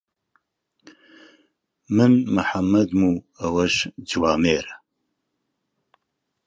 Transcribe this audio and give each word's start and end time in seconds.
من 1.95 2.13
محەممەدم 2.35 3.01
و 3.07 3.11
ئەوەش 3.39 3.75
جوامێرە. 4.09 4.75